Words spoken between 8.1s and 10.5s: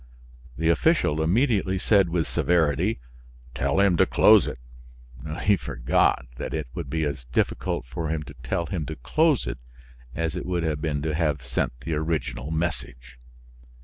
to tell him to close it, as it